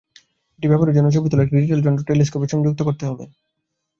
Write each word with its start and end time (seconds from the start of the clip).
এটি 0.59 0.67
ব্যবহারের 0.67 0.95
জন্য 0.97 1.07
ছবি 1.11 1.27
তোলার 1.29 1.45
একটি 1.45 1.55
ডিজিটাল 1.57 1.81
যন্ত্র 1.83 2.07
টেলিস্কোপে 2.09 2.51
সংযুক্ত 2.53 2.79
করতে 2.87 3.03
হবে। 3.09 3.23